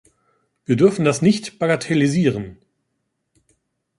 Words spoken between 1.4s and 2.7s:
bagatellisieren.